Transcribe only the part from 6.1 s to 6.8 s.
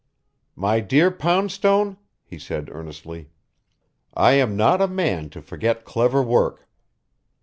work.